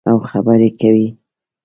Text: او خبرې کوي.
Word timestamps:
او 0.09 0.17
خبرې 0.29 0.69
کوي. 0.79 1.07